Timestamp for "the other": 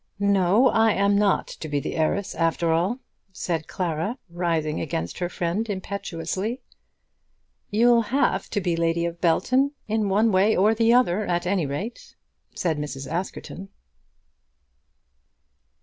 10.73-11.27